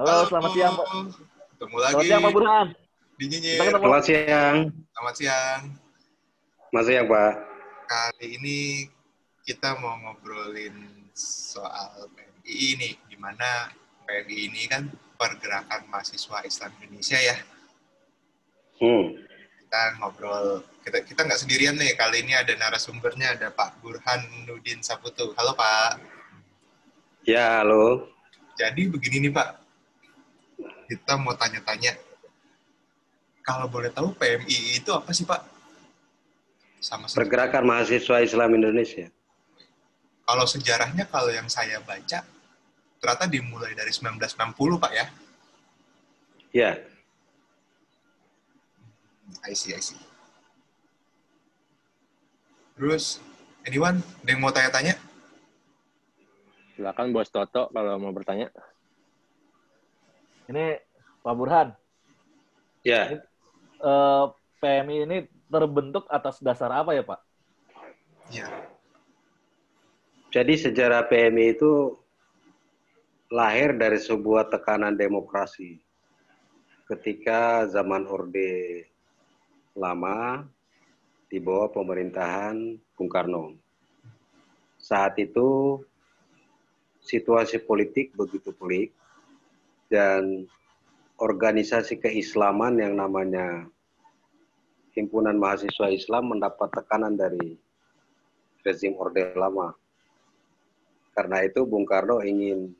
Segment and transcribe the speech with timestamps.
[0.00, 0.88] Halo, selamat siang, Pak.
[1.52, 2.66] Ketemu Selamat lagi siang, Pak Burhan.
[3.20, 3.58] di Nyinyir.
[3.60, 4.56] Selamat siang.
[4.96, 5.60] Selamat siang.
[6.72, 7.32] Mas siang, Pak.
[7.84, 8.58] Kali ini
[9.44, 13.68] kita mau ngobrolin soal PMI ini, di mana
[14.08, 14.88] PMI ini kan
[15.20, 17.36] pergerakan mahasiswa Islam Indonesia ya.
[18.80, 19.20] Hmm.
[19.20, 21.92] Kita ngobrol, kita kita nggak sendirian nih.
[22.00, 25.36] Kali ini ada narasumbernya, ada Pak Burhan Nudin Saputu.
[25.36, 26.00] Halo Pak.
[27.28, 28.08] Ya, halo.
[28.56, 29.59] Jadi begini nih Pak,
[30.90, 31.94] kita mau tanya-tanya.
[33.46, 35.38] Kalau boleh tahu PMI itu apa sih Pak?
[36.82, 39.06] Sama seperti Pergerakan Mahasiswa Islam Indonesia.
[40.30, 42.22] kalau sejarahnya kalau yang saya baca
[43.02, 45.06] ternyata dimulai dari 1960 Pak ya.
[46.54, 46.70] Ya,
[49.46, 49.98] I see, I see.
[52.74, 53.20] Terus
[53.62, 54.96] anyone ada yang mau tanya-tanya?
[56.74, 58.48] Silakan Bos Toto kalau mau bertanya.
[60.50, 60.82] Ini
[61.22, 61.68] Pak Burhan.
[62.82, 63.22] ya.
[63.80, 64.24] Eh,
[64.60, 67.20] PMI ini terbentuk atas dasar apa ya, Pak?
[68.34, 68.48] Iya.
[70.30, 71.94] Jadi sejarah PMI itu
[73.30, 75.78] lahir dari sebuah tekanan demokrasi.
[76.90, 78.84] Ketika zaman Orde
[79.78, 80.42] Lama
[81.30, 83.54] di bawah pemerintahan Bung Karno.
[84.82, 85.78] Saat itu
[86.98, 88.90] situasi politik begitu pelik
[89.90, 90.46] dan
[91.18, 93.66] organisasi keislaman yang namanya
[94.94, 97.54] Himpunan Mahasiswa Islam mendapat tekanan dari
[98.66, 99.70] rezim Orde Lama.
[101.14, 102.74] Karena itu Bung Karno ingin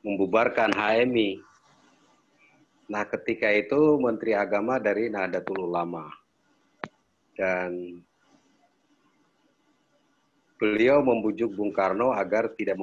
[0.00, 1.40] membubarkan HMI.
[2.88, 6.08] Nah, ketika itu Menteri Agama dari Nahdlatul Ulama.
[7.36, 8.00] Dan
[10.56, 12.80] beliau membujuk Bung Karno agar tidak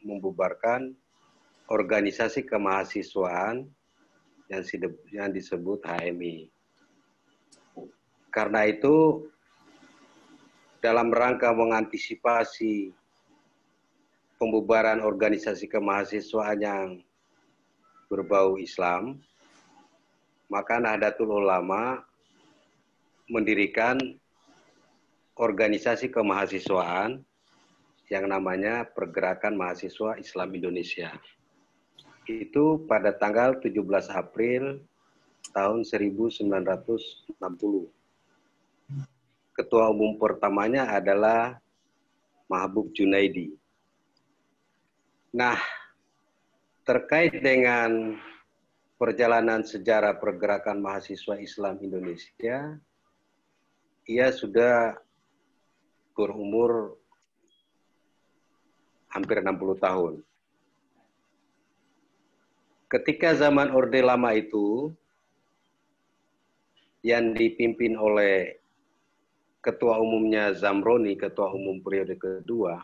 [0.00, 0.96] membubarkan
[1.70, 3.70] organisasi kemahasiswaan
[5.14, 6.50] yang disebut HMI.
[8.34, 9.26] Karena itu
[10.82, 12.90] dalam rangka mengantisipasi
[14.42, 16.86] pembubaran organisasi kemahasiswaan yang
[18.10, 19.22] berbau Islam,
[20.50, 22.02] maka Nahdlatul Ulama
[23.30, 23.94] mendirikan
[25.38, 27.22] organisasi kemahasiswaan
[28.10, 31.14] yang namanya Pergerakan Mahasiswa Islam Indonesia.
[32.30, 33.74] Itu pada tanggal 17
[34.14, 34.78] April
[35.50, 37.34] tahun 1960.
[39.50, 41.58] Ketua umum pertamanya adalah
[42.46, 43.50] Mahbub Junaidi.
[45.34, 45.58] Nah,
[46.86, 48.14] terkait dengan
[48.94, 52.78] perjalanan sejarah pergerakan mahasiswa Islam Indonesia,
[54.06, 54.98] ia sudah
[56.14, 56.98] berumur
[59.10, 60.14] hampir 60 tahun.
[62.90, 64.90] Ketika zaman Orde Lama itu,
[67.06, 68.58] yang dipimpin oleh
[69.62, 72.82] ketua umumnya Zamroni, ketua umum periode kedua,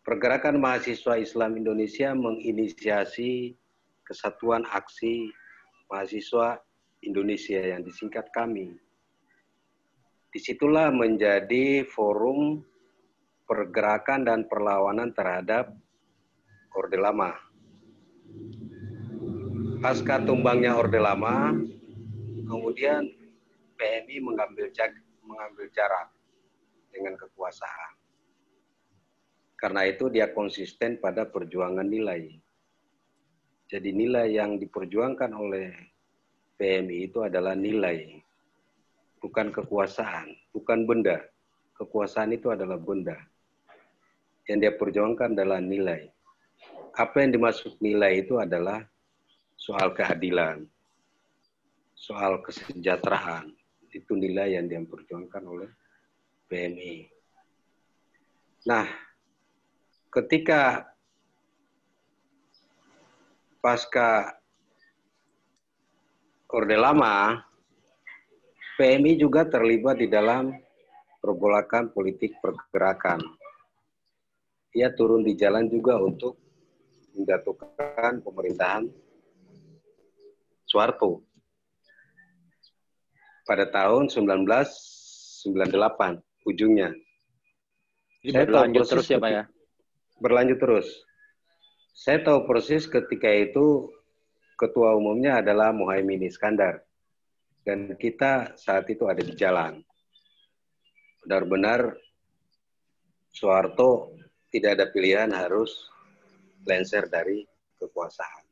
[0.00, 3.52] Pergerakan Mahasiswa Islam Indonesia menginisiasi
[4.00, 5.28] Kesatuan Aksi
[5.92, 6.56] Mahasiswa
[7.04, 8.80] Indonesia yang disingkat kami.
[10.32, 12.64] Di situlah menjadi forum
[13.44, 15.76] pergerakan dan perlawanan terhadap
[16.72, 17.49] Orde Lama.
[19.80, 21.56] Pasca tumbangnya Orde Lama,
[22.44, 23.08] kemudian
[23.80, 26.12] PMI mengambil jag- mengambil jarak
[26.92, 27.96] dengan kekuasaan.
[29.56, 32.28] Karena itu dia konsisten pada perjuangan nilai.
[33.70, 35.72] Jadi nilai yang diperjuangkan oleh
[36.60, 38.20] PMI itu adalah nilai,
[39.22, 41.24] bukan kekuasaan, bukan benda.
[41.78, 43.16] Kekuasaan itu adalah benda.
[44.44, 46.12] Yang dia perjuangkan adalah nilai.
[46.96, 48.82] Apa yang dimaksud nilai itu adalah
[49.54, 50.66] soal keadilan,
[51.94, 53.52] soal kesejahteraan.
[53.90, 55.70] Itu nilai yang dia perjuangkan oleh
[56.48, 57.10] PMI.
[58.66, 58.86] Nah,
[60.10, 60.90] ketika
[63.60, 64.40] pasca
[66.50, 67.38] Orde Lama,
[68.80, 70.56] PMI juga terlibat di dalam
[71.20, 73.20] pergolakan politik pergerakan.
[74.72, 76.39] Ia turun di jalan juga untuk
[77.14, 78.88] menjatuhkan pemerintahan
[80.66, 81.24] Soeharto
[83.44, 85.46] pada tahun 1998
[86.46, 86.94] ujungnya.
[88.22, 89.44] Jadi Saya berlanjut terus ya Pak ya?
[90.20, 90.86] berlanjut terus.
[91.96, 93.90] Saya tahu persis ketika itu
[94.60, 96.84] ketua umumnya adalah Muhaimin Iskandar.
[97.64, 99.80] Dan kita saat itu ada di jalan.
[101.24, 101.96] Benar-benar
[103.32, 104.16] Soeharto
[104.48, 105.88] tidak ada pilihan harus
[106.64, 107.44] lenser dari
[107.80, 108.44] kekuasaan.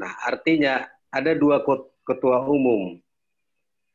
[0.00, 1.60] Nah, artinya ada dua
[2.06, 2.96] ketua umum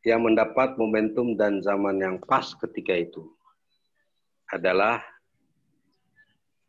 [0.06, 3.26] yang mendapat momentum dan zaman yang pas ketika itu
[4.54, 5.02] adalah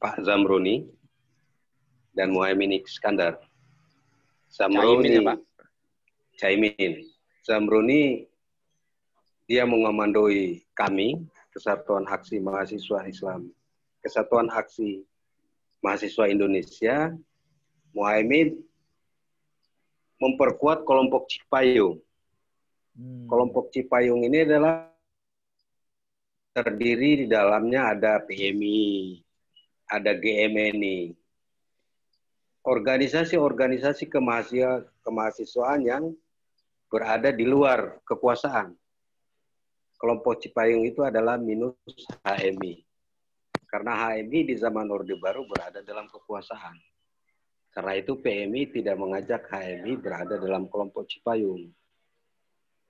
[0.01, 0.89] Pak Zamroni
[2.17, 3.37] dan Muhaimin Iskandar.
[4.49, 5.39] Zamroni, Caimin ya, Pak?
[6.41, 6.93] Caimin.
[7.45, 8.01] Zamroni
[9.45, 11.21] dia mengomandoi kami,
[11.53, 13.53] Kesatuan Aksi Mahasiswa Islam,
[14.01, 15.05] Kesatuan Aksi
[15.87, 17.15] Mahasiswa Indonesia.
[17.95, 18.59] Muhaimin
[20.19, 22.03] memperkuat kelompok Cipayung.
[22.99, 23.31] Hmm.
[23.31, 24.91] Kelompok Cipayung ini adalah
[26.57, 29.21] terdiri di dalamnya ada PMI,
[29.93, 31.13] ada GMNI,
[32.65, 36.05] organisasi-organisasi kemahasiswa, kemahasiswaan yang
[36.89, 38.73] berada di luar kekuasaan.
[40.01, 41.77] Kelompok Cipayung itu adalah minus
[42.25, 42.86] HMI.
[43.77, 46.81] Karena HMI di zaman Orde Baru berada dalam kekuasaan.
[47.77, 51.69] Karena itu PMI tidak mengajak HMI berada dalam kelompok Cipayung.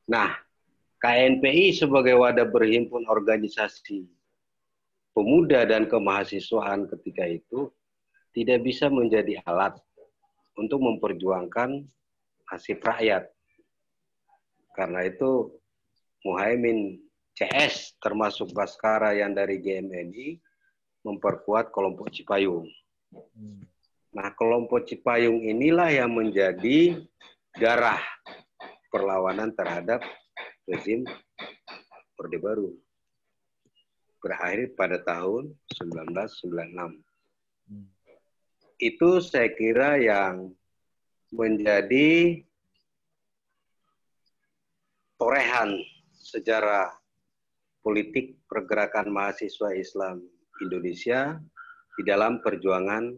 [0.06, 0.38] Nah,
[1.02, 4.06] KNPI sebagai wadah berhimpun organisasi
[5.10, 7.66] pemuda dan kemahasiswaan ketika itu
[8.30, 9.74] tidak bisa menjadi alat
[10.54, 11.82] untuk memperjuangkan
[12.46, 13.26] nasib rakyat.
[14.70, 15.50] Karena itu
[16.22, 17.02] Muhaimin
[17.34, 20.46] CS termasuk Baskara yang dari GMNI
[21.06, 22.66] memperkuat kelompok Cipayung.
[23.14, 23.62] Hmm.
[24.10, 26.98] Nah, kelompok Cipayung inilah yang menjadi
[27.54, 28.02] darah
[28.90, 30.02] perlawanan terhadap
[30.66, 31.06] rezim
[32.18, 32.74] Orde Baru.
[34.18, 36.98] Berakhir pada tahun 1996.
[37.70, 37.86] Hmm.
[38.82, 40.50] Itu saya kira yang
[41.30, 42.42] menjadi
[45.16, 45.78] torehan
[46.18, 46.90] sejarah
[47.86, 50.26] politik pergerakan mahasiswa Islam
[50.62, 51.36] Indonesia
[51.96, 53.12] di dalam perjuangan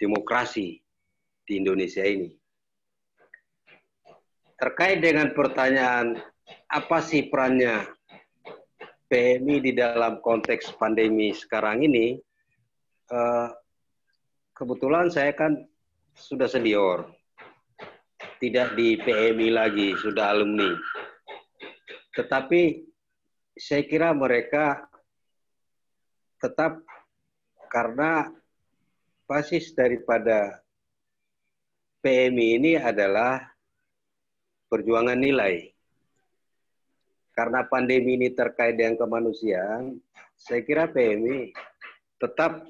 [0.00, 0.80] demokrasi
[1.44, 2.32] di Indonesia ini.
[4.56, 6.20] Terkait dengan pertanyaan
[6.68, 7.88] apa sih perannya
[9.10, 12.14] PMI di dalam konteks pandemi sekarang ini,
[13.10, 13.48] eh,
[14.54, 15.64] kebetulan saya kan
[16.14, 17.08] sudah senior,
[18.38, 20.76] tidak di PMI lagi, sudah alumni.
[22.14, 22.84] Tetapi
[23.56, 24.89] saya kira mereka
[26.40, 26.80] tetap
[27.68, 28.32] karena
[29.28, 30.58] basis daripada
[32.00, 33.44] PMI ini adalah
[34.72, 35.68] perjuangan nilai.
[37.36, 40.00] Karena pandemi ini terkait dengan kemanusiaan,
[40.34, 41.54] saya kira PMI
[42.18, 42.64] tetap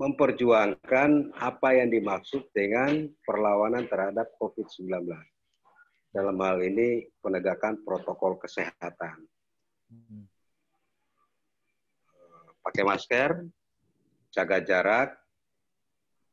[0.00, 5.04] memperjuangkan apa yang dimaksud dengan perlawanan terhadap COVID-19.
[6.10, 9.28] Dalam hal ini penegakan protokol kesehatan.
[12.60, 13.30] Pakai masker,
[14.30, 15.16] jaga jarak,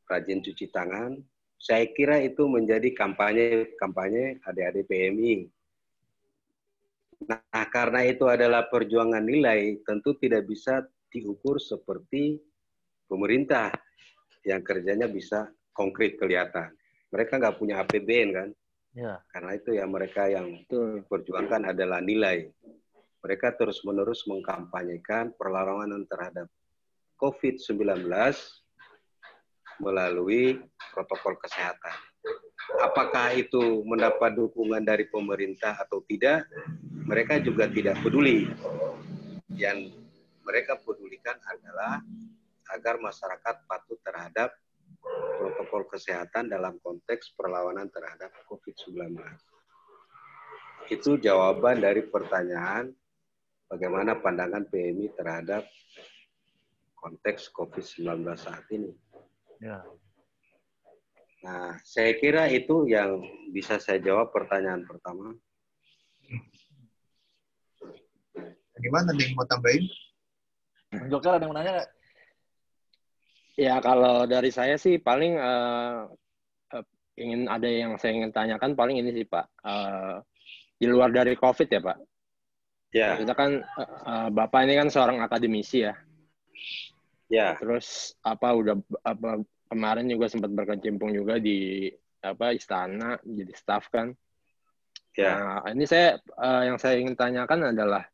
[0.08, 1.16] rajin cuci tangan,
[1.58, 5.50] saya kira itu menjadi kampanye kampanye adik-adik PMI.
[7.26, 12.38] Nah, karena itu adalah perjuangan nilai, tentu tidak bisa diukur seperti
[13.10, 13.74] pemerintah
[14.46, 16.70] yang kerjanya bisa konkret kelihatan.
[17.10, 18.48] Mereka nggak punya APBN kan?
[18.94, 19.18] Ya.
[19.34, 20.62] Karena itu ya mereka yang
[21.10, 22.46] perjuangkan adalah nilai.
[23.28, 26.48] Mereka terus-menerus mengkampanyekan perlawanan terhadap
[27.20, 28.08] COVID-19
[29.84, 30.56] melalui
[30.96, 31.92] protokol kesehatan.
[32.80, 36.48] Apakah itu mendapat dukungan dari pemerintah atau tidak,
[37.04, 38.48] mereka juga tidak peduli.
[39.52, 39.92] Yang
[40.40, 42.00] mereka pedulikan adalah
[42.72, 44.56] agar masyarakat patuh terhadap
[45.36, 49.20] protokol kesehatan dalam konteks perlawanan terhadap COVID-19.
[50.88, 52.96] Itu jawaban dari pertanyaan
[53.68, 55.68] bagaimana pandangan PMI terhadap
[56.98, 58.90] konteks COVID-19 saat ini.
[59.62, 59.84] Ya.
[61.46, 63.22] Nah, saya kira itu yang
[63.54, 65.38] bisa saya jawab pertanyaan pertama.
[68.78, 69.86] Gimana nih mau tambahin?
[71.10, 71.90] Joker ada yang mau nanya nggak?
[73.58, 76.06] Ya kalau dari saya sih paling uh,
[76.70, 76.84] uh,
[77.18, 79.46] ingin ada yang saya ingin tanyakan paling ini sih Pak.
[79.66, 80.22] Uh,
[80.78, 81.98] di luar dari COVID ya Pak.
[82.94, 83.20] Ya.
[83.20, 83.60] Kita kan
[84.04, 85.94] uh, Bapak ini kan seorang akademisi ya.
[87.28, 87.54] Ya.
[87.60, 91.92] Terus apa udah apa kemarin juga sempat berkecimpung juga di
[92.24, 94.16] apa istana jadi staff kan.
[95.18, 95.34] Ya.
[95.34, 98.06] Nah, ini saya uh, yang saya ingin tanyakan adalah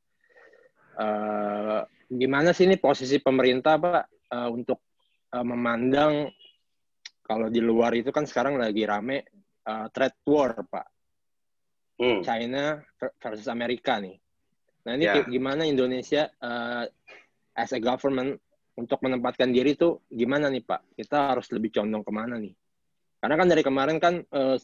[0.98, 4.04] uh, gimana sih ini posisi pemerintah Pak
[4.34, 4.82] uh, untuk
[5.30, 6.32] uh, memandang
[7.24, 9.24] kalau di luar itu kan sekarang lagi rame
[9.68, 10.86] uh, trade war Pak.
[11.94, 12.26] Hmm.
[12.26, 12.82] China
[13.22, 14.18] versus Amerika nih.
[14.84, 15.24] Nah ini Ya.
[15.24, 16.84] gimana Indonesia uh,
[17.56, 18.36] as a government
[18.74, 20.98] untuk menempatkan diri itu gimana nih Pak?
[20.98, 22.52] Kita harus lebih condong ke mana nih?
[23.22, 24.56] Karena kan dari kemarin kan eh,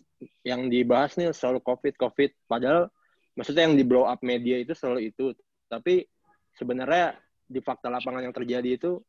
[0.44, 2.30] yang dibahas nih selalu COVID, COVID.
[2.44, 2.92] Padahal
[3.32, 5.32] maksudnya yang di blow up media itu selalu itu.
[5.64, 6.04] Tapi
[6.52, 7.16] sebenarnya
[7.48, 9.00] di fakta lapangan yang terjadi itu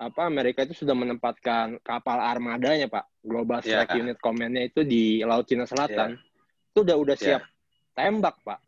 [0.00, 3.86] apa Amerika itu sudah menempatkan kapal armadanya Pak Global Ya.
[3.86, 6.18] Strike Unit Command-nya itu di Laut Cina Selatan
[6.74, 7.38] itu udah udah Ya.
[7.38, 7.42] siap
[7.94, 8.58] tembak Pak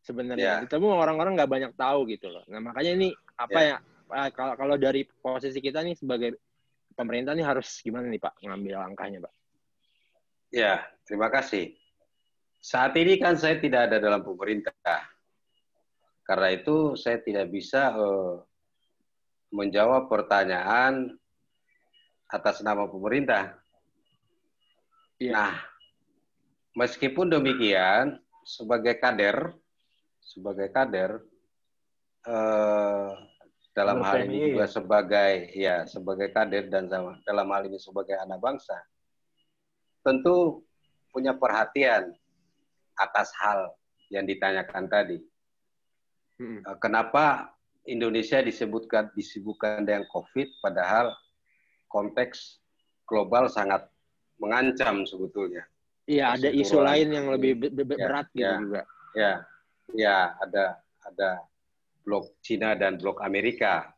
[0.00, 0.68] sebenarnya Ya.
[0.68, 3.76] tapi orang-orang nggak banyak tahu gitu loh nah makanya ini apa ya,
[4.16, 6.36] eh, kalau kalau dari posisi kita nih sebagai
[6.96, 9.34] pemerintah nih harus gimana nih Pak ngambil langkahnya Pak
[10.50, 11.78] Ya, terima kasih.
[12.58, 14.74] Saat ini kan saya tidak ada dalam pemerintah.
[16.26, 18.34] Karena itu saya tidak bisa eh,
[19.54, 21.14] menjawab pertanyaan
[22.26, 23.54] atas nama pemerintah.
[25.22, 25.32] Iya.
[25.38, 25.54] Nah,
[26.74, 29.54] meskipun demikian, sebagai kader,
[30.30, 31.18] sebagai kader,
[32.22, 33.10] eh,
[33.74, 34.26] dalam Kader hal PMI.
[34.30, 36.86] ini juga sebagai ya sebagai kader dan
[37.22, 38.78] dalam hal ini sebagai anak bangsa,
[40.02, 40.62] tentu
[41.10, 42.14] punya perhatian
[42.94, 43.74] atas hal
[44.10, 45.18] yang ditanyakan tadi.
[46.38, 46.62] Mm-mm.
[46.62, 47.50] Eh, Kenapa
[47.86, 51.10] Indonesia disebutkan disibukkan dengan COVID, padahal
[51.88, 52.62] konteks
[53.02, 53.90] global sangat
[54.38, 55.66] mengancam sebetulnya.
[56.06, 57.54] iya ada isu lain yang lebih
[57.94, 58.56] Ya, berat gitu ya.
[58.58, 59.32] juga Ya,
[59.94, 61.30] ya ada ada
[62.02, 63.92] blok Cina dan blok Amerika.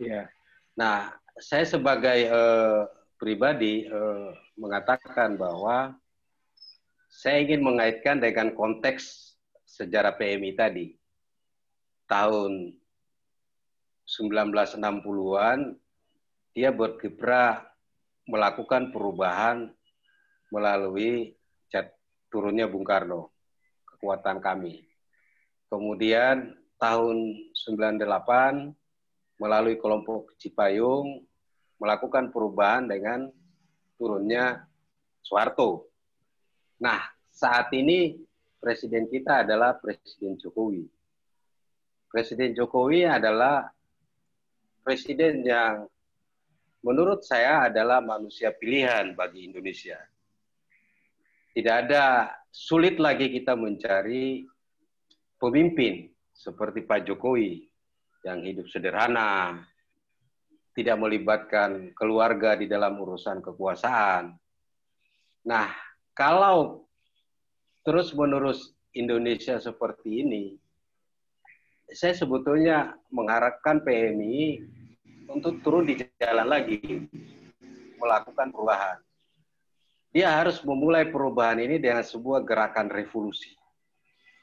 [0.00, 0.28] iya
[0.76, 1.08] Nah,
[1.40, 2.80] saya sebagai eh,
[3.16, 4.28] pribadi eh,
[4.60, 5.96] mengatakan bahwa
[7.08, 10.86] saya ingin mengaitkan dengan konteks sejarah PMI tadi.
[12.06, 12.76] Tahun
[14.06, 15.74] 1960-an
[16.54, 17.66] dia berkiprah
[18.28, 19.72] melakukan perubahan
[20.54, 21.34] melalui
[21.66, 21.90] cat
[22.30, 23.34] turunnya Bung Karno,
[23.90, 24.85] kekuatan kami.
[25.66, 27.16] Kemudian tahun
[27.52, 28.72] 98
[29.42, 31.24] melalui kelompok Cipayung
[31.76, 33.28] melakukan perubahan dengan
[34.00, 34.64] turunnya
[35.20, 35.90] Soeharto.
[36.80, 38.16] Nah, saat ini
[38.62, 40.86] presiden kita adalah Presiden Jokowi.
[42.08, 43.68] Presiden Jokowi adalah
[44.86, 45.90] presiden yang
[46.86, 49.98] menurut saya adalah manusia pilihan bagi Indonesia.
[51.50, 54.46] Tidak ada sulit lagi kita mencari
[55.36, 57.64] pemimpin seperti Pak Jokowi
[58.24, 59.62] yang hidup sederhana,
[60.76, 64.36] tidak melibatkan keluarga di dalam urusan kekuasaan.
[65.48, 65.72] Nah,
[66.12, 66.84] kalau
[67.86, 70.44] terus-menerus Indonesia seperti ini,
[71.86, 74.60] saya sebetulnya mengharapkan PMI
[75.30, 77.06] untuk turun di jalan lagi,
[77.96, 78.98] melakukan perubahan.
[80.10, 83.52] Dia harus memulai perubahan ini dengan sebuah gerakan revolusi.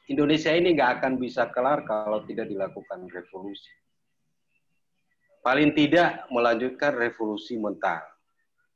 [0.05, 3.71] Indonesia ini nggak akan bisa kelar kalau tidak dilakukan revolusi.
[5.39, 8.03] Paling tidak melanjutkan revolusi mental.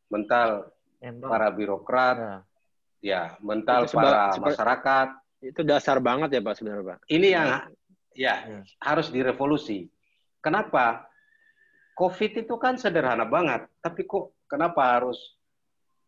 [0.08, 1.28] Mental Mental.
[1.28, 2.36] para birokrat, Ya.
[3.04, 5.08] ya, mental Itu para seba- masyarakat.
[5.38, 7.48] itu dasar banget ya Pak sebenarnya Pak Ini yang
[8.16, 8.60] ya Ya.
[8.82, 9.86] harus direvolusi.
[10.42, 11.06] Kenapa?
[11.94, 15.18] COVID itu kan sederhana banget, tapi kok kenapa harus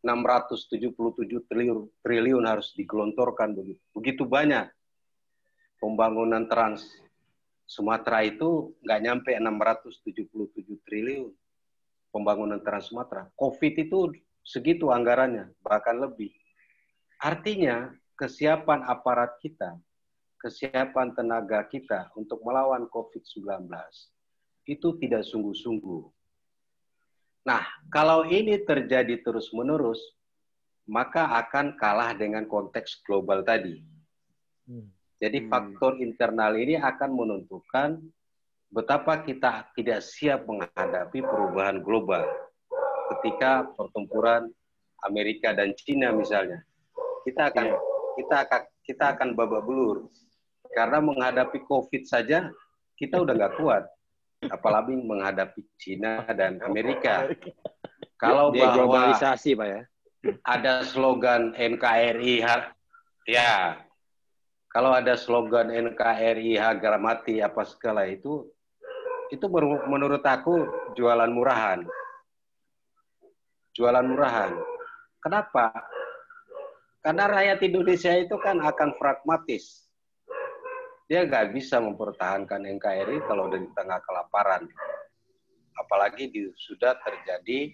[0.01, 4.69] 677 triliun, triliun harus digelontorkan begitu, begitu banyak
[5.79, 6.85] pembangunan trans
[7.69, 11.29] Sumatera itu nggak nyampe 677 triliun
[12.09, 13.29] pembangunan trans Sumatera.
[13.37, 13.99] COVID itu
[14.41, 16.33] segitu anggarannya, bahkan lebih.
[17.21, 19.77] Artinya kesiapan aparat kita,
[20.41, 23.69] kesiapan tenaga kita untuk melawan COVID-19
[24.65, 26.03] itu tidak sungguh-sungguh.
[27.45, 29.97] Nah, kalau ini terjadi terus-menerus,
[30.89, 33.81] maka akan kalah dengan konteks global tadi.
[34.65, 34.89] Hmm.
[35.19, 35.49] Jadi Hmm.
[35.51, 37.99] faktor internal ini akan menentukan
[38.71, 42.23] betapa kita tidak siap menghadapi perubahan global
[43.15, 44.47] ketika pertempuran
[45.03, 46.63] Amerika dan Cina misalnya.
[47.27, 47.77] Kita akan Iya.
[48.15, 50.07] kita akan kita akan babak belur
[50.71, 52.51] karena menghadapi COVID saja
[52.95, 53.83] kita udah nggak kuat,
[54.51, 57.27] apalagi menghadapi Cina dan Amerika.
[58.19, 59.81] Kalau Dia bahwa globalisasi Pak ya
[60.43, 62.43] ada slogan NKRI
[63.23, 63.79] ya
[64.69, 68.45] kalau ada slogan NKRI harga mati apa segala itu
[69.33, 71.85] itu menur- menurut aku jualan murahan.
[73.73, 74.53] Jualan murahan.
[75.21, 75.73] Kenapa?
[77.01, 79.89] Karena rakyat Indonesia itu kan akan pragmatis.
[81.09, 84.69] Dia nggak bisa mempertahankan NKRI kalau di tengah kelaparan.
[85.79, 87.73] Apalagi di, sudah terjadi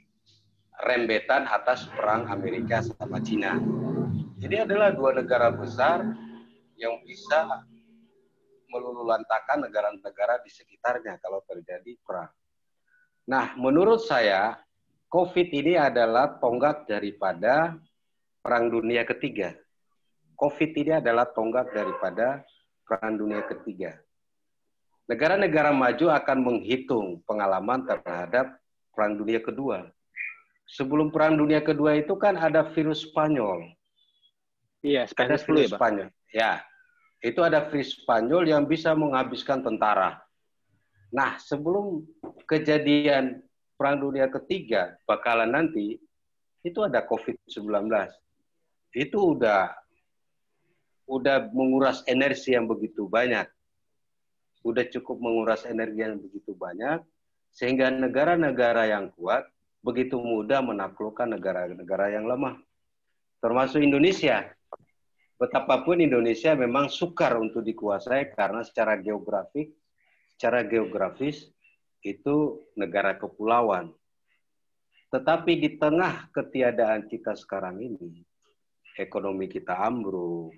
[0.87, 3.59] rembetan atas perang Amerika sama Cina.
[4.39, 6.03] Jadi adalah dua negara besar
[6.75, 7.47] yang bisa
[8.69, 12.31] melululantakan negara-negara di sekitarnya kalau terjadi perang.
[13.25, 14.59] Nah, menurut saya,
[15.09, 17.73] COVID ini adalah tonggak daripada
[18.43, 19.55] Perang Dunia Ketiga.
[20.35, 22.43] COVID ini adalah tonggak daripada
[22.85, 23.97] Perang Dunia Ketiga.
[25.09, 28.57] Negara-negara maju akan menghitung pengalaman terhadap
[28.93, 29.89] Perang Dunia Kedua.
[30.65, 33.73] Sebelum Perang Dunia Kedua itu kan ada virus Spanyol.
[34.85, 35.77] Iya, Ada Spanish flu ya, virus.
[35.77, 36.09] Spanyol.
[36.35, 36.59] Ya,
[37.23, 40.19] itu ada virus Spanyol yang bisa menghabiskan tentara.
[41.15, 42.03] Nah, sebelum
[42.43, 43.39] kejadian
[43.79, 45.95] Perang Dunia Ketiga bakalan nanti,
[46.59, 47.87] itu ada COVID-19.
[48.91, 49.71] Itu udah
[51.05, 53.45] udah menguras energi yang begitu banyak.
[54.65, 56.99] Udah cukup menguras energi yang begitu banyak,
[57.53, 59.45] sehingga negara-negara yang kuat
[59.85, 62.57] begitu mudah menaklukkan negara-negara yang lemah.
[63.39, 64.54] Termasuk Indonesia.
[65.35, 69.75] Betapapun Indonesia memang sukar untuk dikuasai karena secara geografik,
[70.35, 71.51] secara geografis
[71.99, 73.91] itu negara kepulauan.
[75.11, 78.23] Tetapi di tengah ketiadaan kita sekarang ini,
[78.95, 80.55] ekonomi kita ambruk,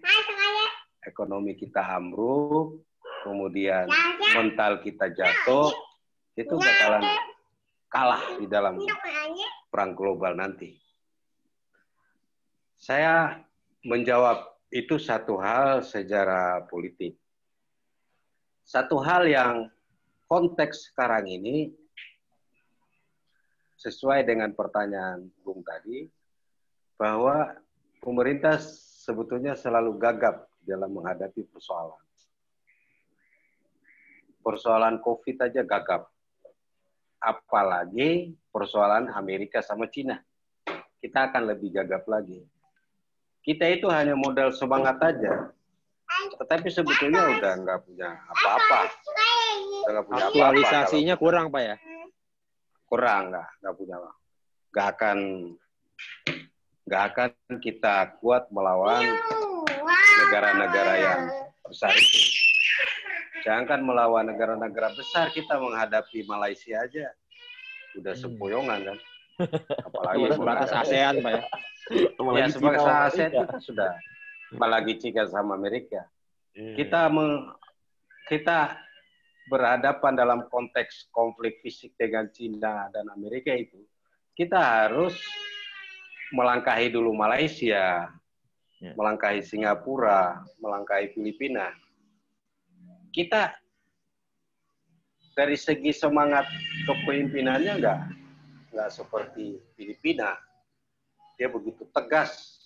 [1.01, 2.85] ekonomi kita ambruk,
[3.25, 3.89] kemudian
[4.37, 5.73] mental kita jatuh,
[6.37, 7.01] itu bakalan
[7.89, 8.77] kalah di dalam
[9.73, 10.77] perang global nanti.
[12.77, 13.41] Saya
[13.81, 17.15] menjawab itu satu hal sejarah politik.
[18.67, 19.71] Satu hal yang
[20.27, 21.71] konteks sekarang ini
[23.79, 26.11] sesuai dengan pertanyaan Bung tadi
[26.99, 27.55] bahwa
[28.03, 28.59] pemerintah
[29.07, 32.03] sebetulnya selalu gagap dalam menghadapi persoalan.
[34.43, 36.11] Persoalan COVID aja gagap.
[37.23, 40.19] Apalagi persoalan Amerika sama Cina.
[40.99, 42.43] Kita akan lebih gagap lagi.
[43.47, 45.47] Kita itu hanya modal semangat aja.
[46.35, 48.81] Tetapi sebetulnya udah nggak punya apa-apa.
[49.87, 50.35] Udah nggak punya apa-apa.
[50.35, 51.77] Aktualisasinya kurang, Pak ya.
[52.87, 53.95] kurang nggak nggak punya
[54.71, 55.17] nggak akan
[56.87, 57.29] nggak akan
[57.59, 59.03] kita kuat melawan
[60.23, 61.21] negara-negara yang
[61.67, 62.19] besar itu.
[63.43, 67.11] Jangan melawan negara-negara besar kita menghadapi Malaysia aja
[67.99, 68.23] udah Hmm.
[68.23, 68.97] sempoyongan kan.
[69.37, 71.43] Apalagi Iya, Sebatas ASEAN, Pak ya.
[71.87, 73.41] Ya Apalagi sebagai Cina sama ASEAN Amerika.
[73.45, 73.91] kita sudah
[74.49, 76.01] apalagi Cina sama Amerika.
[76.51, 76.73] Iya.
[76.75, 77.47] Kita meng-
[78.25, 78.59] kita
[79.47, 83.79] berhadapan dalam konteks konflik fisik dengan Cina dan Amerika itu,
[84.33, 85.15] kita harus
[86.29, 88.11] melangkahi dulu Malaysia,
[88.77, 88.91] Ya.
[88.93, 91.71] melangkahi Singapura, melangkahi Filipina.
[93.09, 93.55] Kita
[95.33, 96.45] dari segi semangat
[96.83, 97.99] kepemimpinannya enggak
[98.77, 100.37] enggak seperti Filipina.
[101.41, 102.61] Dia begitu tegas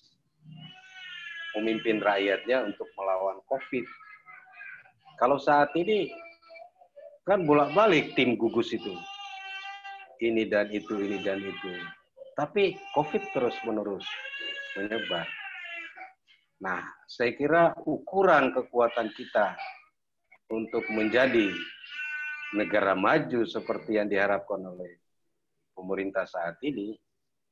[1.55, 3.87] memimpin rakyatnya untuk melawan COVID.
[5.15, 6.11] Kalau saat ini
[7.23, 8.91] kan bolak-balik tim gugus itu.
[10.19, 11.71] Ini dan itu, ini dan itu.
[12.35, 14.03] Tapi COVID terus menerus
[14.75, 15.31] menyebar.
[16.59, 19.55] Nah, saya kira ukuran kekuatan kita
[20.51, 21.55] untuk menjadi
[22.51, 25.00] negara maju seperti yang diharapkan oleh
[25.81, 26.93] pemerintah saat ini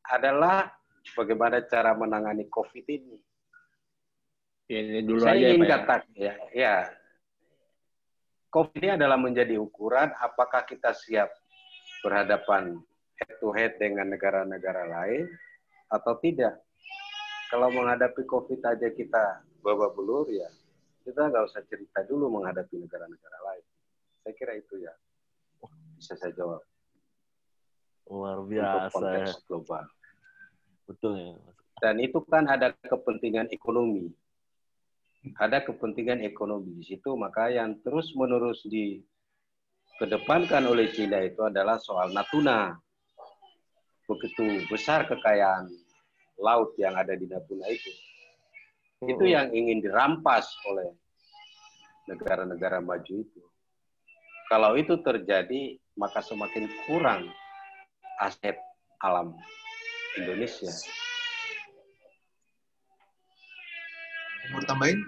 [0.05, 0.69] adalah
[1.17, 3.17] bagaimana cara menangani COVID ini.
[4.69, 5.73] Ini dulu Saya aja ya, ingin Pak ya.
[5.73, 6.75] katakan, ya, ya,
[8.53, 11.33] COVID ini adalah menjadi ukuran apakah kita siap
[12.05, 12.77] berhadapan
[13.17, 15.25] head to head dengan negara-negara lain
[15.89, 16.61] atau tidak.
[17.49, 20.45] Kalau menghadapi COVID aja kita babak belur ya,
[21.01, 23.65] kita nggak usah cerita dulu menghadapi negara-negara lain.
[24.21, 24.93] Saya kira itu ya
[25.99, 26.63] bisa saya jawab
[28.09, 29.29] Luar untuk biasa ya.
[29.45, 29.85] global.
[30.89, 31.37] Betul ya.
[31.79, 34.09] Dan itu kan ada kepentingan ekonomi.
[35.37, 42.75] Ada kepentingan ekonomi di situ, maka yang terus-menerus dikedepankan oleh China itu adalah soal Natuna.
[44.09, 45.69] Begitu besar kekayaan
[46.41, 47.91] laut yang ada di Natuna itu.
[49.05, 50.91] Itu yang ingin dirampas oleh
[52.09, 53.41] negara-negara maju itu.
[54.49, 57.29] Kalau itu terjadi, maka semakin kurang
[58.19, 58.59] aset
[58.99, 59.35] alam
[60.19, 60.71] Indonesia.
[64.51, 64.99] Mau tambahin,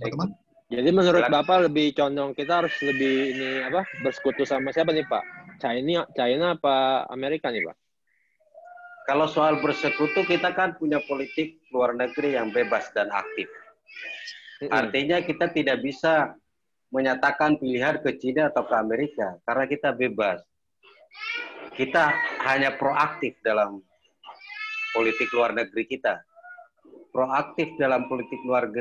[0.00, 0.28] teman-teman?
[0.66, 1.22] Jadi menurut.
[1.30, 5.22] Bapak lebih condong kita harus lebih ini apa bersekutu sama siapa nih Pak?
[5.62, 7.76] China, China apa Amerika nih Pak?
[9.06, 13.46] Kalau soal bersekutu, kita kan punya politik luar negeri yang bebas dan aktif.
[14.66, 16.34] Artinya kita tidak bisa
[16.90, 20.42] menyatakan pilihan ke China atau ke Amerika karena kita bebas.
[21.76, 22.08] Kita
[22.48, 23.84] hanya proaktif dalam
[24.96, 26.24] politik luar negeri kita.
[27.12, 28.72] Proaktif dalam politik luar,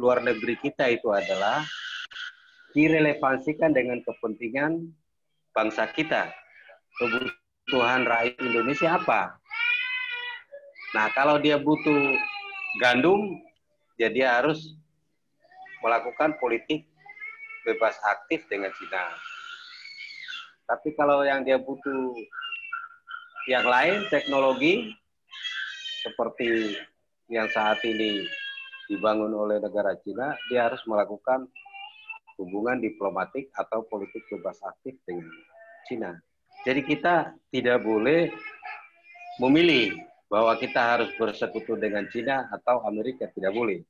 [0.00, 1.60] luar negeri kita itu adalah
[2.72, 4.88] direlevansikan dengan kepentingan
[5.52, 6.32] bangsa kita.
[6.94, 9.34] kebutuhan rakyat Indonesia apa?
[10.94, 12.14] Nah, kalau dia butuh
[12.78, 13.42] gandum,
[13.98, 14.08] ya
[14.38, 14.78] harus
[15.82, 16.86] melakukan politik
[17.66, 19.33] bebas aktif dengan Cina.
[20.64, 22.16] Tapi kalau yang dia butuh
[23.48, 24.96] yang lain, teknologi,
[26.00, 26.76] seperti
[27.28, 28.24] yang saat ini
[28.88, 31.48] dibangun oleh negara Cina, dia harus melakukan
[32.40, 35.28] hubungan diplomatik atau politik bebas aktif dengan
[35.84, 36.10] Cina.
[36.64, 38.32] Jadi kita tidak boleh
[39.36, 39.92] memilih
[40.32, 43.84] bahwa kita harus bersekutu dengan Cina atau Amerika tidak boleh.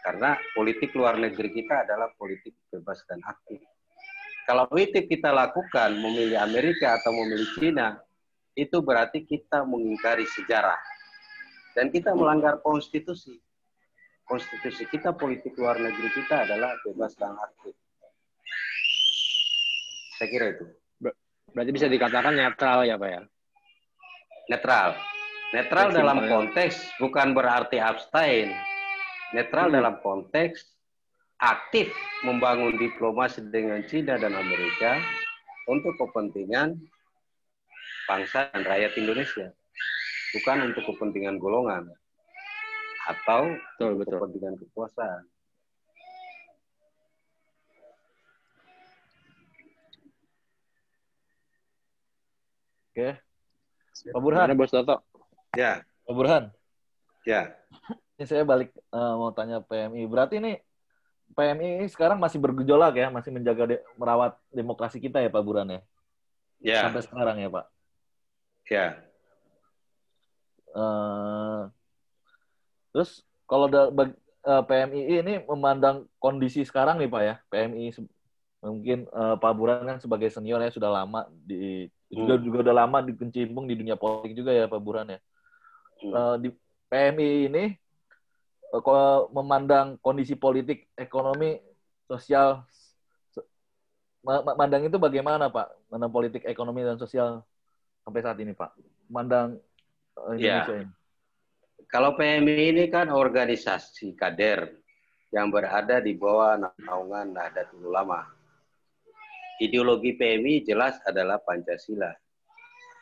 [0.00, 3.60] Karena politik luar negeri kita adalah politik bebas dan aktif.
[4.50, 8.02] Kalau itu kita lakukan memilih Amerika atau memilih Cina,
[8.58, 10.74] itu berarti kita mengingkari sejarah.
[11.78, 13.38] Dan kita melanggar konstitusi.
[14.26, 17.78] Konstitusi kita, politik luar negeri kita adalah bebas dan aktif.
[20.18, 20.66] Saya kira itu.
[21.54, 23.22] Berarti bisa dikatakan netral ya Pak ya?
[24.50, 24.98] Netral.
[25.54, 28.50] Netral dalam konteks bukan berarti abstain.
[29.30, 29.76] Netral hmm.
[29.78, 30.66] dalam konteks
[31.40, 31.88] aktif
[32.20, 35.00] membangun diplomasi dengan China dan Amerika
[35.64, 36.76] untuk kepentingan
[38.04, 39.48] bangsa dan rakyat Indonesia.
[40.36, 41.90] Bukan untuk kepentingan golongan
[43.08, 44.20] atau betul, betul.
[44.20, 45.22] kepentingan kekuasaan.
[52.90, 53.16] Oke.
[54.12, 54.46] Pak Burhan.
[54.50, 55.02] Mana Bos Toto?
[55.56, 55.82] Ya.
[56.04, 56.44] Pak Burhan.
[57.24, 57.54] Ya.
[58.20, 60.04] Ini saya balik uh, mau tanya PMI.
[60.04, 60.52] Berarti ini
[61.34, 65.80] PMI sekarang masih bergejolak ya, masih menjaga de merawat demokrasi kita ya Pak Burhan ya?
[66.60, 66.80] Ya.
[66.86, 67.66] Sampai sekarang ya Pak?
[68.70, 68.86] Ya.
[70.70, 71.66] Uh,
[72.94, 74.14] terus kalau da, bag,
[74.46, 77.90] uh, PMI ini memandang kondisi sekarang nih Pak ya, PMI
[78.60, 82.12] mungkin uh, Pak Burhan kan sebagai senior ya sudah lama di hmm.
[82.12, 85.18] juga juga udah lama dikencimpung di dunia politik juga ya Pak Burhan ya
[86.12, 86.52] uh, di
[86.92, 87.64] PMI ini
[88.74, 91.58] uh, memandang kondisi politik, ekonomi,
[92.06, 92.64] sosial,
[94.22, 95.90] memandang itu bagaimana Pak?
[95.90, 97.42] Memandang politik, ekonomi dan sosial
[98.06, 98.70] sampai saat ini Pak?
[99.10, 99.58] Memandang
[100.18, 100.82] uh, Indonesia ya.
[100.86, 100.94] ini.
[101.90, 104.78] Kalau PMI ini kan organisasi kader
[105.34, 106.54] yang berada di bawah
[106.86, 108.22] naungan Nahdlatul Ulama.
[109.58, 112.14] Ideologi PMI jelas adalah Pancasila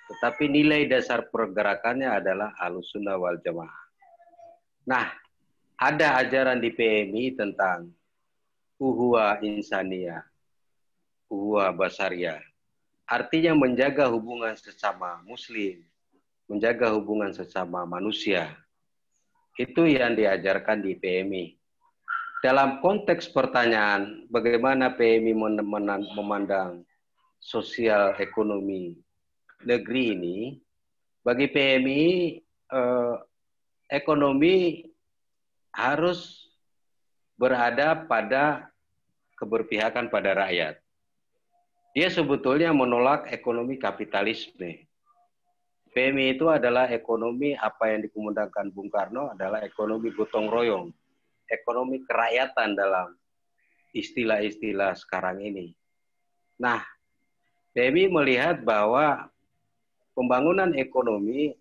[0.09, 3.83] tetapi nilai dasar pergerakannya adalah alusuna wal jamaah.
[4.89, 5.13] Nah,
[5.79, 7.95] ada ajaran di PMI tentang
[8.83, 10.27] uhuwa insania,
[11.31, 12.43] uhuwa basaria.
[13.07, 15.79] Artinya menjaga hubungan sesama muslim,
[16.51, 18.59] menjaga hubungan sesama manusia.
[19.55, 21.55] Itu yang diajarkan di PMI.
[22.43, 25.35] Dalam konteks pertanyaan bagaimana PMI
[26.15, 26.83] memandang
[27.39, 28.99] sosial ekonomi
[29.63, 30.39] negeri ini,
[31.23, 32.07] bagi PMI
[32.71, 33.17] eh,
[33.91, 34.87] ekonomi
[35.73, 36.51] harus
[37.39, 38.69] berada pada
[39.39, 40.83] keberpihakan pada rakyat.
[41.95, 44.87] Dia sebetulnya menolak ekonomi kapitalisme.
[45.95, 50.93] PMI itu adalah ekonomi apa yang dikemukakan Bung Karno adalah ekonomi gotong royong,
[51.49, 53.17] ekonomi kerakyatan dalam
[53.97, 55.73] istilah-istilah sekarang ini.
[56.61, 56.85] Nah,
[57.73, 59.33] PMI melihat bahwa
[60.13, 61.57] pembangunan ekonomi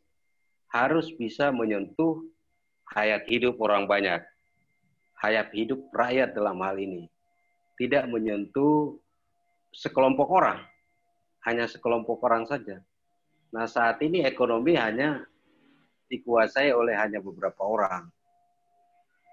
[0.69, 2.21] harus bisa menyentuh
[2.93, 4.21] hayat hidup orang banyak.
[5.17, 7.09] Hayat hidup rakyat dalam hal ini.
[7.75, 8.95] Tidak menyentuh
[9.73, 10.61] sekelompok orang.
[11.45, 12.79] Hanya sekelompok orang saja.
[13.51, 15.23] Nah saat ini ekonomi hanya
[16.07, 18.07] dikuasai oleh hanya beberapa orang.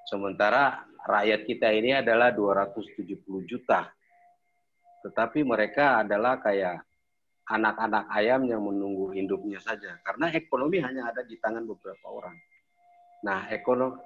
[0.05, 3.89] Sementara rakyat kita ini adalah 270 juta.
[5.05, 6.81] Tetapi mereka adalah kayak
[7.45, 12.37] anak-anak ayam yang menunggu induknya saja karena ekonomi hanya ada di tangan beberapa orang.
[13.25, 13.97] Nah, ekonomi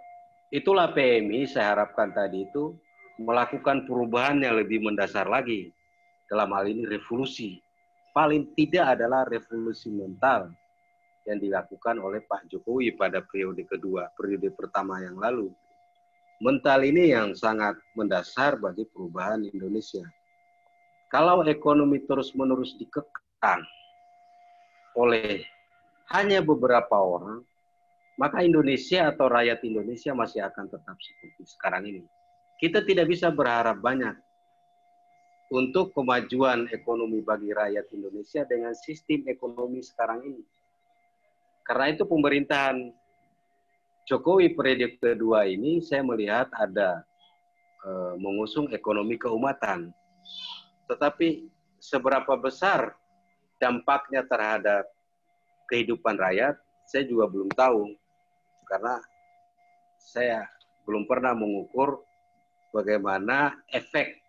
[0.55, 2.79] itulah PMI saya harapkan tadi itu
[3.19, 5.75] melakukan perubahan yang lebih mendasar lagi.
[6.31, 7.59] Dalam hal ini revolusi.
[8.15, 10.55] Paling tidak adalah revolusi mental
[11.27, 15.51] yang dilakukan oleh Pak Jokowi pada periode kedua, periode pertama yang lalu.
[16.39, 20.07] Mental ini yang sangat mendasar bagi perubahan Indonesia.
[21.11, 23.67] Kalau ekonomi terus-menerus dikekang,
[24.95, 25.43] oleh
[26.15, 27.43] hanya beberapa orang,
[28.19, 32.03] maka Indonesia atau rakyat Indonesia masih akan tetap seperti sekarang ini.
[32.59, 34.19] Kita tidak bisa berharap banyak
[35.49, 40.43] untuk kemajuan ekonomi bagi rakyat Indonesia dengan sistem ekonomi sekarang ini.
[41.63, 42.91] Karena itu pemerintahan
[44.09, 47.05] Jokowi periode kedua ini saya melihat ada
[47.85, 49.93] e, mengusung ekonomi keumatan.
[50.89, 51.45] Tetapi
[51.77, 52.97] seberapa besar
[53.61, 54.89] dampaknya terhadap
[55.69, 56.57] kehidupan rakyat,
[56.89, 57.93] saya juga belum tahu.
[58.69, 59.01] Karena
[59.97, 60.45] saya
[60.85, 62.05] belum pernah mengukur
[62.73, 64.21] bagaimana efek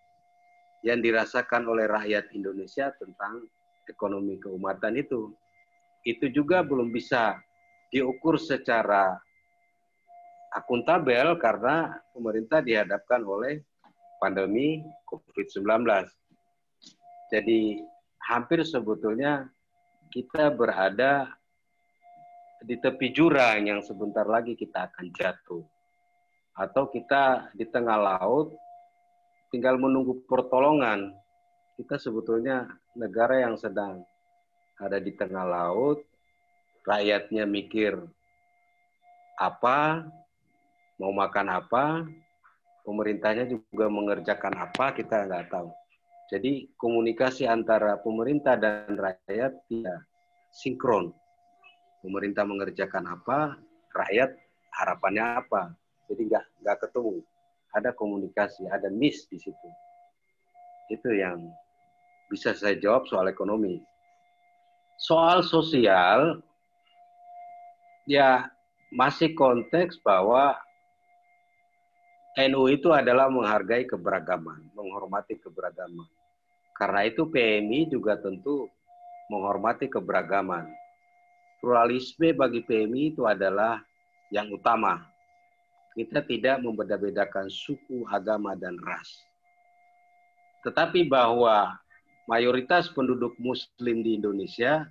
[0.83, 3.43] yang dirasakan oleh rakyat Indonesia tentang
[3.87, 5.35] ekonomi keumatan itu.
[6.07, 7.35] Itu juga belum bisa
[7.91, 9.19] diukur secara
[10.55, 13.59] akuntabel karena pemerintah dihadapkan oleh
[14.23, 15.83] pandemi COVID-19.
[17.29, 17.83] Jadi
[18.25, 19.45] hampir sebetulnya
[20.09, 21.38] kita berada
[22.59, 25.63] di tepi jurang yang sebentar lagi kita akan jatuh.
[26.59, 28.51] Atau kita di tengah laut
[29.49, 31.15] tinggal menunggu pertolongan.
[31.79, 34.03] Kita sebetulnya negara yang sedang
[34.75, 36.03] ada di tengah laut,
[36.83, 37.95] rakyatnya mikir
[39.39, 40.03] apa,
[40.99, 42.03] mau makan apa,
[42.83, 45.71] pemerintahnya juga mengerjakan apa, kita nggak tahu.
[46.29, 49.99] Jadi komunikasi antara pemerintah dan rakyat tidak
[50.51, 51.15] sinkron.
[51.99, 53.59] Pemerintah mengerjakan apa,
[53.91, 54.31] rakyat
[54.71, 55.75] harapannya apa.
[56.07, 57.19] Jadi nggak nggak ketemu.
[57.75, 59.69] Ada komunikasi, ada miss di situ.
[60.89, 61.43] Itu yang
[62.31, 63.77] bisa saya jawab soal ekonomi.
[64.99, 66.41] Soal sosial,
[68.09, 68.49] ya
[68.89, 70.57] masih konteks bahwa
[72.39, 76.07] NU itu adalah menghargai keberagaman, menghormati keberagaman.
[76.77, 78.71] Karena itu PMI juga tentu
[79.27, 80.71] menghormati keberagaman.
[81.59, 83.83] Pluralisme bagi PMI itu adalah
[84.31, 85.03] yang utama.
[85.93, 89.27] Kita tidak membeda-bedakan suku, agama, dan ras.
[90.63, 91.75] Tetapi bahwa
[92.29, 94.87] mayoritas penduduk muslim di Indonesia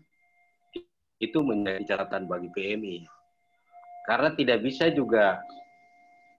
[1.19, 3.09] itu menjadi catatan bagi PMI.
[4.05, 5.41] Karena tidak bisa juga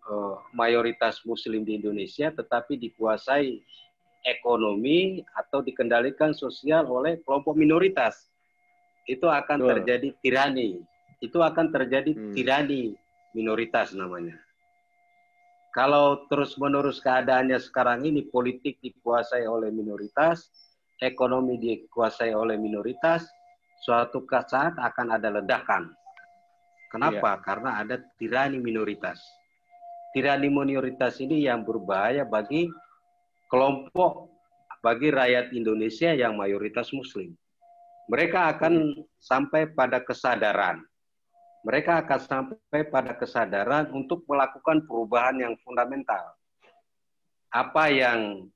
[0.10, 3.62] uh, mayoritas muslim di Indonesia tetapi dikuasai
[4.26, 8.29] ekonomi atau dikendalikan sosial oleh kelompok minoritas,
[9.10, 9.69] itu akan Betul.
[9.74, 10.69] terjadi tirani.
[11.17, 12.34] Itu akan terjadi hmm.
[12.38, 12.93] tirani
[13.34, 14.38] minoritas namanya.
[15.74, 20.50] Kalau terus-menerus keadaannya sekarang ini politik dikuasai oleh minoritas,
[21.02, 23.26] ekonomi dikuasai oleh minoritas,
[23.82, 25.93] suatu saat akan ada ledakan.
[26.89, 27.38] Kenapa?
[27.38, 27.43] Iya.
[27.45, 29.22] Karena ada tirani minoritas.
[30.10, 32.65] Tirani minoritas ini yang berbahaya bagi
[33.45, 34.34] kelompok
[34.82, 37.38] bagi rakyat Indonesia yang mayoritas Muslim.
[38.10, 40.82] Mereka akan sampai pada kesadaran.
[41.62, 46.34] Mereka akan sampai pada kesadaran untuk melakukan perubahan yang fundamental.
[47.54, 48.50] Apa yang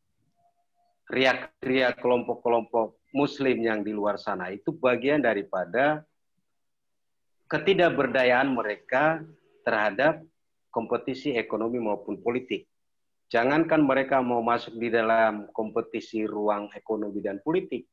[1.13, 6.01] riak-riak kelompok-kelompok Muslim yang di luar sana itu bagian daripada
[7.45, 9.21] ketidakberdayaan mereka
[9.61, 10.25] terhadap
[10.73, 12.65] kompetisi ekonomi maupun politik.
[13.29, 17.85] Jangankan mereka mau masuk di dalam kompetisi ruang ekonomi dan politik,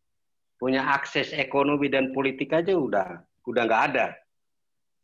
[0.60, 4.12] punya akses ekonomi dan politik aja udah udah nggak ada.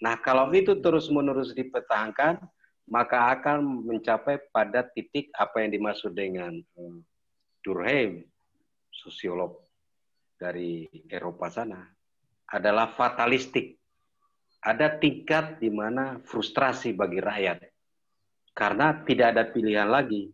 [0.05, 2.45] Nah kalau itu terus menerus dipertahankan,
[2.85, 7.01] maka akan mencapai pada titik apa yang dimaksud dengan uh,
[7.65, 8.29] Durkheim,
[8.93, 9.65] sosiolog
[10.37, 11.81] dari Eropa sana,
[12.53, 13.81] adalah fatalistik.
[14.61, 17.65] Ada tingkat di mana frustrasi bagi rakyat
[18.53, 20.33] karena tidak ada pilihan lagi.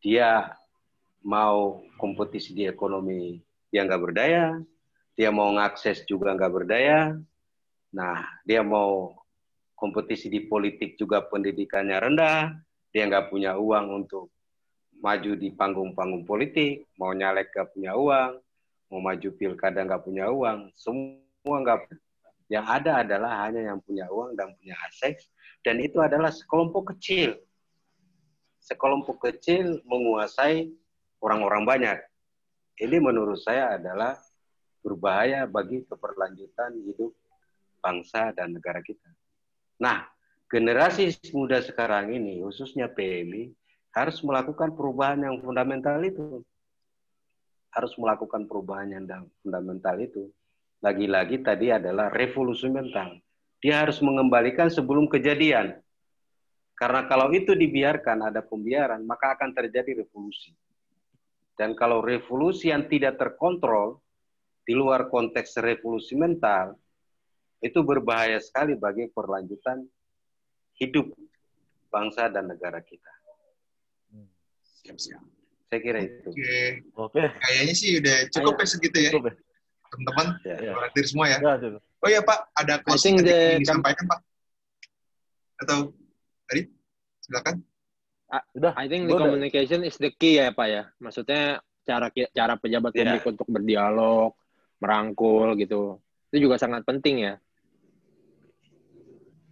[0.00, 0.44] Dia
[1.24, 3.40] mau kompetisi di ekonomi,
[3.70, 4.58] dia nggak berdaya.
[5.14, 7.14] Dia mau ngakses juga nggak berdaya.
[7.94, 9.14] Nah, dia mau
[9.74, 12.54] kompetisi di politik juga pendidikannya rendah.
[12.90, 14.30] Dia nggak punya uang untuk
[15.00, 16.90] maju di panggung-panggung politik.
[16.98, 18.32] Mau nyalek nggak punya uang.
[18.90, 20.74] Mau maju pilkada nggak punya uang.
[20.74, 21.90] Semua nggak.
[22.50, 25.30] Yang ada adalah hanya yang punya uang dan punya akses
[25.62, 27.36] dan itu adalah sekelompok kecil.
[28.60, 30.72] Sekelompok kecil menguasai
[31.20, 31.98] orang-orang banyak.
[32.80, 34.16] Ini menurut saya adalah
[34.80, 37.12] berbahaya bagi keberlanjutan hidup
[37.84, 39.04] bangsa dan negara kita.
[39.76, 40.08] Nah,
[40.48, 43.52] generasi muda sekarang ini, khususnya PMI,
[43.92, 46.40] harus melakukan perubahan yang fundamental itu.
[47.70, 49.04] Harus melakukan perubahan yang
[49.44, 50.32] fundamental itu.
[50.80, 53.20] Lagi-lagi tadi adalah revolusi mental
[53.60, 55.76] dia harus mengembalikan sebelum kejadian.
[56.72, 60.56] Karena kalau itu dibiarkan, ada pembiaran, maka akan terjadi revolusi.
[61.60, 64.00] Dan kalau revolusi yang tidak terkontrol,
[64.64, 66.72] di luar konteks revolusi mental,
[67.60, 69.84] itu berbahaya sekali bagi perlanjutan
[70.80, 71.12] hidup
[71.92, 73.12] bangsa dan negara kita.
[74.80, 75.20] Siap-siap.
[75.68, 76.32] Saya kira itu.
[76.32, 76.56] Oke.
[76.96, 77.22] Oke.
[77.28, 79.10] Kayaknya sih udah cukup ya segitu ya.
[79.12, 79.32] ya.
[79.92, 81.04] Teman-teman, ya, ya.
[81.04, 81.38] semua ya.
[81.44, 84.20] ya Oh iya Pak, ada closing yang disampaikan Pak?
[85.60, 85.92] Atau
[86.48, 86.72] tadi?
[87.20, 87.60] Silakan.
[88.54, 88.72] Udah.
[88.78, 90.82] I think the communication is the key ya Pak ya.
[91.02, 93.18] Maksudnya cara cara pejabat yeah.
[93.18, 94.30] publik untuk berdialog,
[94.78, 95.98] merangkul gitu.
[96.30, 97.34] Itu juga sangat penting ya.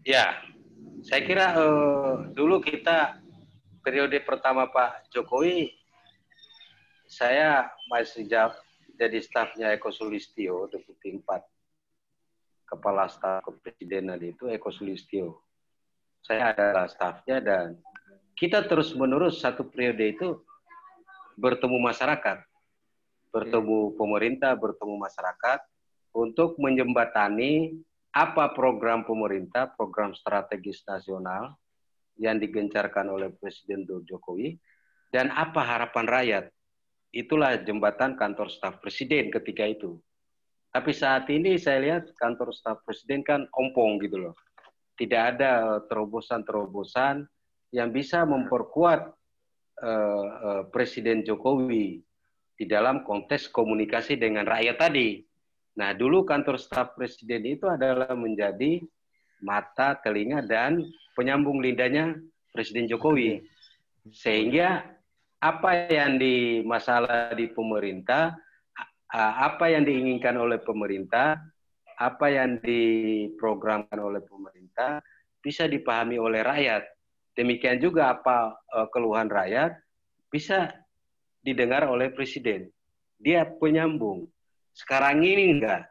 [0.06, 0.40] Ya,
[1.04, 3.20] saya kira uh, dulu kita
[3.82, 5.74] periode pertama Pak Jokowi,
[7.04, 8.24] saya masih
[8.96, 11.24] jadi stafnya Eko Sulistio, Deputi 4
[12.68, 15.44] Kepala Staf Kepresidenan itu Eko Sulistio.
[16.20, 17.80] Saya adalah stafnya dan
[18.38, 20.38] kita terus menerus satu periode itu
[21.35, 22.38] bertemu masyarakat,
[23.35, 25.59] bertemu pemerintah, bertemu masyarakat
[26.14, 27.74] untuk menjembatani
[28.14, 31.59] apa program pemerintah, program strategis nasional
[32.18, 34.59] yang digencarkan oleh Presiden Jokowi,
[35.11, 36.44] dan apa harapan rakyat.
[37.14, 39.96] Itulah jembatan kantor staf presiden ketika itu.
[40.68, 44.35] Tapi saat ini saya lihat kantor staf presiden kan ompong gitu loh.
[44.98, 47.24] Tidak ada terobosan-terobosan
[47.74, 49.12] yang bisa memperkuat
[49.85, 52.00] uh, uh, Presiden Jokowi
[52.59, 55.22] di dalam konteks komunikasi dengan rakyat tadi.
[55.78, 58.83] Nah, dulu kantor staf presiden itu adalah menjadi
[59.38, 60.83] mata, telinga, dan
[61.14, 62.18] penyambung lidahnya
[62.50, 63.46] Presiden Jokowi.
[64.11, 64.83] Sehingga
[65.38, 68.35] apa yang di masalah di pemerintah,
[69.14, 71.38] apa yang diinginkan oleh pemerintah,
[71.94, 74.98] apa yang diprogramkan oleh pemerintah
[75.38, 76.83] bisa dipahami oleh rakyat.
[77.38, 79.79] Demikian juga apa e, keluhan rakyat
[80.27, 80.74] bisa
[81.38, 82.66] didengar oleh presiden.
[83.22, 84.27] Dia penyambung.
[84.74, 85.87] Sekarang ini enggak.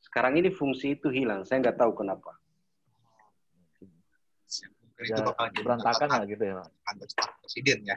[0.00, 1.44] Sekarang ini fungsi itu hilang.
[1.44, 2.32] Saya enggak tahu kenapa.
[4.98, 6.64] Ya, itu bakal berantakan lah gitu ya.
[6.88, 7.96] Kantor staf presiden ya.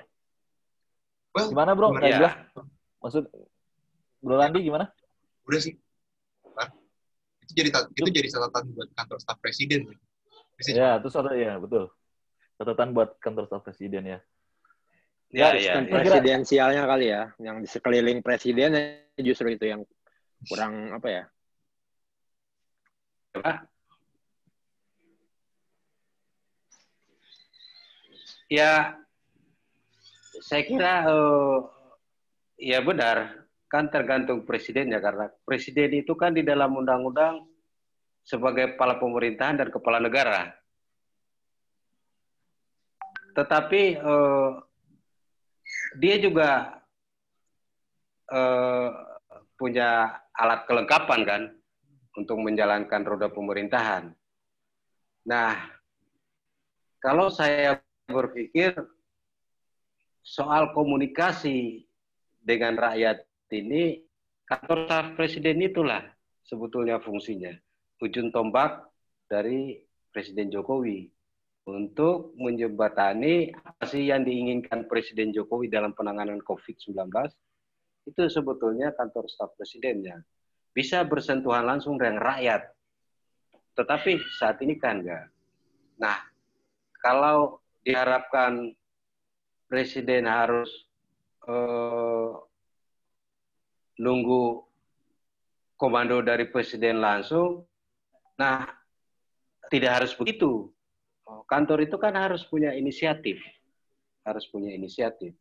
[1.32, 1.96] Well, gimana bro?
[1.96, 2.12] Gimana?
[2.12, 2.30] Ya.
[3.00, 3.24] Maksud
[4.22, 4.86] Bro Randi gimana?
[5.50, 5.74] Udah sih.
[6.54, 6.70] Nah,
[7.42, 9.90] itu jadi itu jadi catatan buat kantor staf presiden.
[10.54, 10.78] presiden.
[10.78, 11.90] Ya, itu satu ya betul.
[12.62, 14.20] Catatan buat kantor staf presiden ya.
[15.34, 15.90] Ya, ya, ya.
[15.90, 19.82] presidensialnya kali ya, yang di sekeliling presiden justru itu yang
[20.46, 21.24] kurang apa ya?
[23.34, 23.66] Apa?
[28.52, 28.94] Ya,
[30.46, 31.66] saya kira uh,
[32.62, 37.48] ya benar kan tergantung presiden ya karena presiden itu kan di dalam undang-undang
[38.22, 40.61] sebagai kepala pemerintahan dan kepala negara.
[43.32, 44.60] Tetapi uh,
[46.00, 46.82] dia juga
[48.32, 48.90] uh,
[49.56, 51.42] punya alat kelengkapan kan
[52.18, 54.12] untuk menjalankan roda pemerintahan.
[55.28, 55.54] Nah,
[57.00, 58.74] kalau saya berpikir
[60.22, 61.86] soal komunikasi
[62.42, 64.02] dengan rakyat ini,
[64.50, 66.04] kantor staf presiden itulah
[66.44, 67.54] sebetulnya fungsinya.
[68.02, 68.82] Ujung tombak
[69.30, 69.78] dari
[70.12, 71.08] Presiden Jokowi
[71.70, 76.98] untuk menjembatani apa sih yang diinginkan Presiden Jokowi dalam penanganan COVID-19
[78.10, 80.26] itu sebetulnya kantor staf presidennya.
[80.74, 82.66] Bisa bersentuhan langsung dengan rakyat.
[83.78, 85.30] Tetapi saat ini kan enggak.
[86.02, 86.18] Nah,
[86.98, 88.74] kalau diharapkan
[89.70, 90.70] presiden harus
[91.46, 92.32] eh,
[94.02, 94.66] nunggu
[95.78, 97.66] komando dari presiden langsung,
[98.38, 98.66] nah
[99.70, 100.74] tidak harus begitu.
[101.48, 103.40] Kantor itu kan harus punya inisiatif,
[104.28, 105.32] harus punya inisiatif.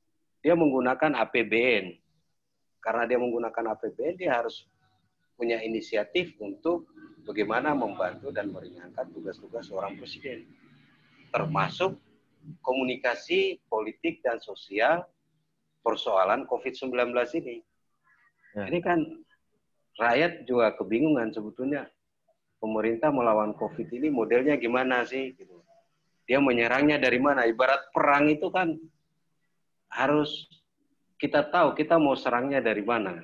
[0.41, 1.99] Dia menggunakan APBN,
[2.81, 4.65] karena dia menggunakan APBN, dia harus
[5.37, 6.89] punya inisiatif untuk
[7.25, 10.49] bagaimana membantu dan meringankan tugas-tugas seorang presiden.
[11.33, 11.97] Termasuk
[12.65, 15.05] komunikasi politik dan sosial
[15.85, 17.57] persoalan COVID-19 ini.
[18.57, 18.65] Ya.
[18.69, 18.99] Ini kan
[20.01, 21.89] rakyat juga kebingungan sebetulnya
[22.61, 25.33] pemerintah melawan COVID ini modelnya gimana sih?
[25.37, 25.60] Gitu.
[26.31, 27.43] Dia menyerangnya dari mana?
[27.43, 28.79] Ibarat perang itu kan
[29.91, 30.47] harus
[31.19, 33.19] kita tahu kita mau serangnya dari mana.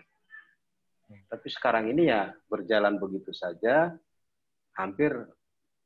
[1.06, 3.94] Tapi sekarang ini ya berjalan begitu saja,
[4.74, 5.14] hampir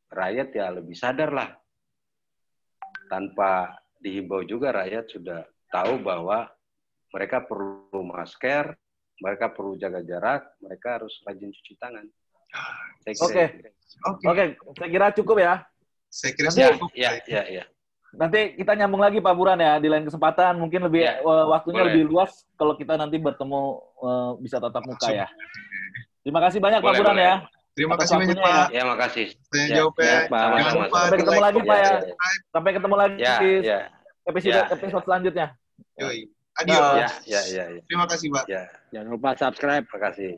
[0.09, 1.53] rakyat ya lebih sadar lah.
[3.13, 3.69] Tanpa
[4.01, 6.49] dihimbau juga rakyat sudah tahu bahwa
[7.13, 8.73] mereka perlu masker,
[9.21, 12.09] mereka perlu jaga jarak, mereka harus rajin cuci tangan.
[13.21, 13.45] Oke,
[14.25, 15.69] oke, saya kira cukup ya.
[16.11, 16.91] Saya kira cukup.
[16.93, 17.65] Ya, ya, ya.
[18.11, 21.95] Nanti kita nyambung lagi Pak Buran ya di lain kesempatan mungkin lebih ya, waktunya boleh.
[21.95, 23.63] lebih luas kalau kita nanti bertemu
[24.03, 25.31] uh, bisa tatap muka ya.
[26.27, 27.27] Terima kasih banyak boleh, Pak Buran boleh.
[27.31, 27.35] ya.
[27.79, 28.67] Terima kasih banyak Pak.
[28.75, 29.27] Ya, makasih.
[29.47, 30.19] Saya ya, jawab ya.
[30.27, 30.43] Pak.
[30.91, 31.93] Sampai ketemu lagi Pak ya.
[32.51, 33.79] Sampai ketemu lagi ya, di ya.
[34.27, 34.65] episode ya.
[34.75, 35.47] episode selanjutnya.
[36.03, 36.21] Yoi.
[36.59, 36.99] Adios.
[36.99, 37.81] Ya, ya, ya, ya.
[37.87, 38.45] Terima kasih Pak.
[38.51, 38.63] Ya.
[38.91, 39.87] Jangan lupa subscribe.
[39.87, 40.31] Terima kasih.